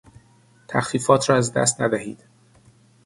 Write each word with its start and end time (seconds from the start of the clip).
تخفیفات 0.67 1.29
را 1.29 1.35
از 1.37 1.53
دست 1.53 1.81
ندهید 1.81 2.23